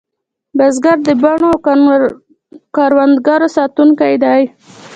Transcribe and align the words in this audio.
بزګر 0.57 0.97
د 1.07 1.09
بڼو 1.21 1.49
او 1.51 1.55
کروندو 2.75 3.35
ساتونکی 3.55 4.13
دی 4.23 4.41